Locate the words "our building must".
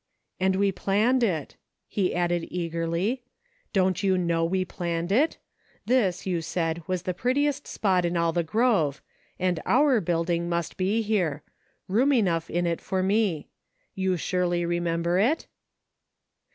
9.63-10.75